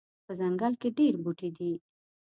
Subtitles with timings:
[0.25, 1.71] په ځنګل کې ډیر بوټي دي